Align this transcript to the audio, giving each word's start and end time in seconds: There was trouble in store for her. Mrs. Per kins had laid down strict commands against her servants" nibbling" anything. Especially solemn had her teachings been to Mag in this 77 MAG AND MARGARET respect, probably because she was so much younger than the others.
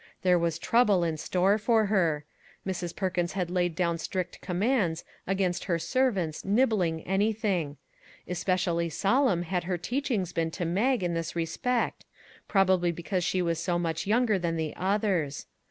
There 0.23 0.39
was 0.39 0.57
trouble 0.57 1.03
in 1.03 1.17
store 1.17 1.59
for 1.59 1.85
her. 1.85 2.25
Mrs. 2.65 2.95
Per 2.95 3.11
kins 3.11 3.33
had 3.33 3.51
laid 3.51 3.75
down 3.75 3.99
strict 3.99 4.41
commands 4.41 5.03
against 5.27 5.65
her 5.65 5.77
servants" 5.77 6.43
nibbling" 6.57 7.03
anything. 7.05 7.77
Especially 8.27 8.89
solemn 8.89 9.43
had 9.43 9.65
her 9.65 9.77
teachings 9.77 10.33
been 10.33 10.49
to 10.57 10.65
Mag 10.65 11.03
in 11.03 11.13
this 11.13 11.27
77 11.27 11.59
MAG 11.63 11.69
AND 11.69 11.77
MARGARET 11.77 11.93
respect, 11.93 12.05
probably 12.47 12.91
because 12.91 13.23
she 13.23 13.43
was 13.43 13.59
so 13.59 13.77
much 13.77 14.07
younger 14.07 14.39
than 14.39 14.55
the 14.57 14.73
others. 14.75 15.45